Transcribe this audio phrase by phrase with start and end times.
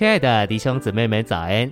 [0.00, 1.70] 亲爱的弟兄姊妹们，早安！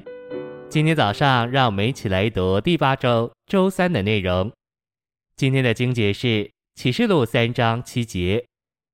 [0.68, 4.52] 今天早上，让我们一起来读第八周周三的内容。
[5.34, 8.44] 今天的经节是启示录三章七节：“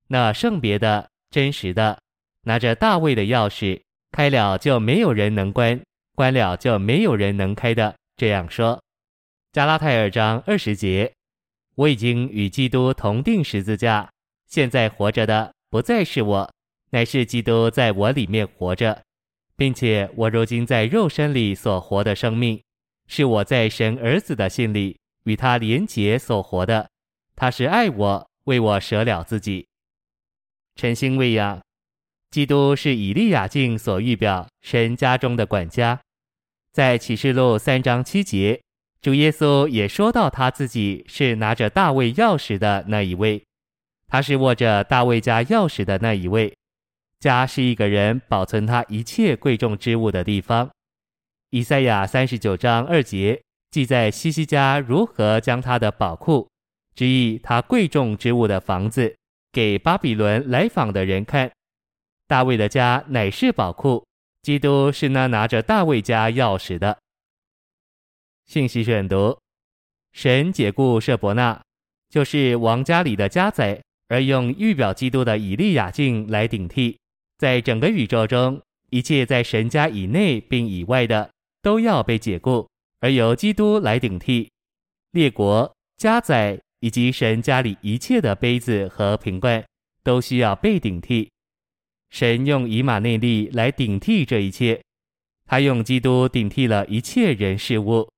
[0.07, 1.98] 那圣别的、真实的，
[2.43, 3.80] 拿着大卫的钥匙，
[4.12, 5.80] 开了就没有人能关，
[6.14, 8.80] 关了就没有人能开的。”这样说。
[9.53, 11.12] 加拉太二章二十节
[11.75, 14.09] ：“我已经与基督同钉十字架，
[14.46, 16.53] 现在活着的不再是我，
[16.91, 19.03] 乃是基督在我里面活着。”
[19.57, 22.61] 并且我如今在肉身里所活的生命，
[23.07, 26.89] 是我在神儿子的信里与他连结所活的。
[27.36, 29.67] 他是爱我，为我舍了自己。
[30.77, 31.63] 晨星喂养，
[32.30, 36.00] 基督是以利亚敬所预表神家中的管家。
[36.72, 38.61] 在启示录三章七节，
[39.00, 43.44] 主耶稣也说到他自己是拿着大卫钥匙的那一位，
[44.08, 46.52] 他是握着大卫家钥匙的那一位。
[47.20, 50.70] 家是一个人保存他一切贵重之物的地方。
[51.50, 56.48] 以赛亚三十九章二节记载希西家如何将他的宝库，
[56.94, 59.16] 之意他贵重之物的房子，
[59.53, 61.50] 给巴比伦来访的人看。
[62.27, 64.05] 大卫的家乃是宝库，
[64.42, 66.98] 基督是那拿着大卫家钥匙的。
[68.47, 69.38] 信息选读：
[70.12, 71.60] 神解雇舍伯纳，
[72.08, 76.98] 就是王家里的家宰，而用预表基督的以利亚敬来顶替。
[77.45, 82.67] 在整个宇宙中，一切在神家以内并以外的，都要被解雇，
[83.00, 84.50] 而由基督来顶替。
[85.11, 89.62] 列国、家宰以及神家里一切的杯子和瓶罐，
[90.03, 91.31] 都需要被顶替。
[92.09, 94.81] 神用以马内利来顶替这一切，
[95.45, 98.09] 他用基督顶替了一切人事物。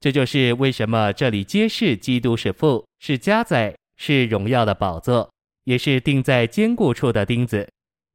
[0.00, 5.30] 这就是为什么这里揭示基督是父，是家宰，是荣耀的宝座，
[5.64, 7.68] 也是钉在坚固处的钉子。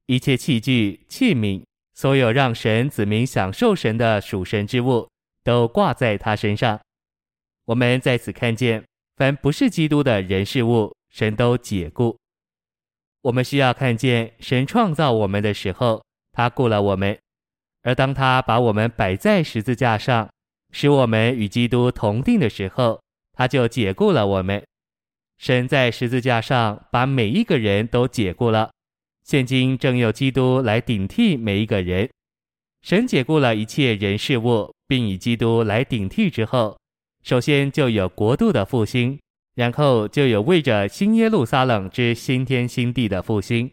[0.07, 1.61] 一切器具、器皿，
[1.93, 5.09] 所有让神子民享受神的属神之物，
[5.43, 6.79] 都挂在他身上。
[7.65, 8.85] 我们在此看见，
[9.17, 12.17] 凡不是基督的人事物，神都解雇。
[13.23, 16.01] 我们需要看见，神创造我们的时候，
[16.31, 17.13] 他雇了我们；
[17.83, 20.29] 而当他把我们摆在十字架上，
[20.71, 23.01] 使我们与基督同钉的时候，
[23.33, 24.65] 他就解雇了我们。
[25.37, 28.71] 神在十字架上把每一个人都解雇了。
[29.27, 32.09] 现今正有基督来顶替每一个人，
[32.81, 36.79] 神解雇了一切人事物，并以基督来顶替之后，
[37.23, 39.19] 首先就有国度的复兴，
[39.55, 43.69] 然后就有为着新耶路撒冷之新天新地的复兴。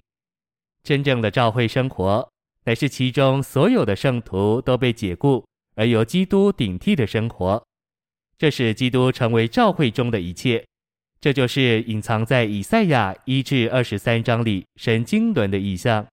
[0.83, 2.29] 真正的教会生活，
[2.65, 7.65] 乃是其中所有的圣徒都被解雇而由基督顶替的生活，
[8.37, 10.67] 这使基督成为教会中的一切。
[11.25, 16.07] 这就是隐藏在以赛亚一至二十三章里神经纶的意象，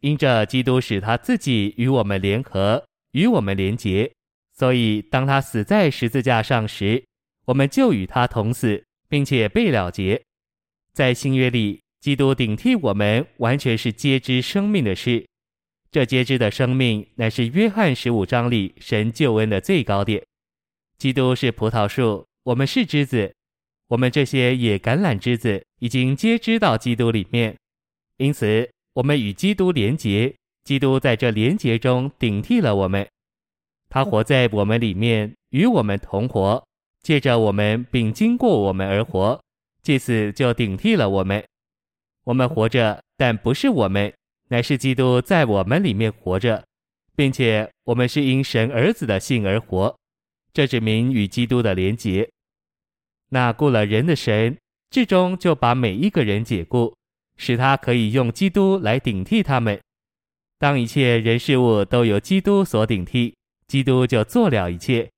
[0.00, 4.12] 因着基督使他自己与我们联合，与我们连结，
[4.52, 7.02] 所以当他死在十字架上时，
[7.46, 10.22] 我们就与他同死，并且被了结。
[10.92, 15.26] 在新约里，基督顶替我们，完全是接知生命的事。
[15.90, 20.22] 这接知的生命，乃是约翰十五章里神救恩的最高点。
[20.98, 23.32] 基督是葡萄树，我们是枝子。
[23.88, 27.56] 我们这些野橄榄枝子已经接枝到基督里面，
[28.16, 33.08] 因此我们与基督连结，基督在这连结中顶替了我们，
[33.88, 36.66] 他活在我们里面，与我们同活，
[37.02, 39.40] 借着我们并经过我们而活，
[39.82, 41.44] 借此就顶替了我们。
[42.24, 44.12] 我们活着，但不是我们，
[44.48, 46.64] 乃是基督在我们里面活着，
[47.14, 49.96] 并且我们是因神儿子的信而活，
[50.52, 52.28] 这指明与基督的连结。
[53.30, 54.56] 那雇了人的神，
[54.90, 56.94] 至终就把每一个人解雇，
[57.36, 59.80] 使他可以用基督来顶替他们。
[60.58, 63.34] 当一切人事物都由基督所顶替，
[63.66, 65.08] 基督就做了一切。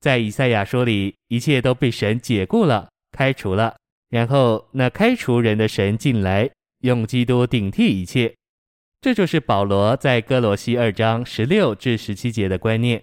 [0.00, 3.76] 在以赛亚书里，一切都被神解雇了、开除了，
[4.08, 6.50] 然后那开除人的神进来，
[6.80, 8.34] 用基督顶替一切。
[9.00, 13.02] 这就是保罗在哥罗西二章十六至十七节的观念。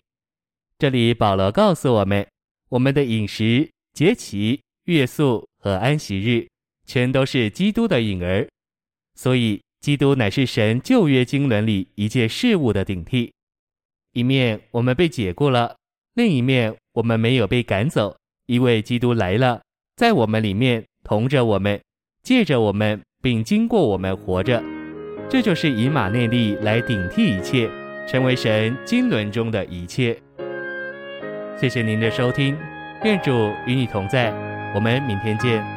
[0.77, 2.27] 这里保罗告诉我们，
[2.69, 3.69] 我们的饮食。
[3.95, 6.45] 节期、月宿和安息日，
[6.85, 8.45] 全都是基督的影儿，
[9.15, 13.31] 所以基督乃是神旧约经纶里一切事物的顶替。
[14.11, 15.77] 一面我们被解雇了，
[16.15, 19.61] 另一面我们没有被赶走，因为基督来了，
[19.95, 21.81] 在我们里面同着我们，
[22.21, 24.61] 借着我们，并经过我们活着。
[25.29, 27.69] 这就是以马内利来顶替一切，
[28.05, 30.21] 成为神经纶中的一切。
[31.57, 32.57] 谢谢您的收听。
[33.05, 34.33] 愿主与你同在，
[34.73, 35.74] 我们明天见。